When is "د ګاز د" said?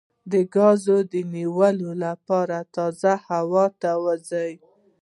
0.31-1.15